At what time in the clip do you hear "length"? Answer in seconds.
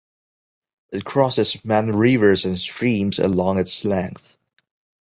3.85-4.35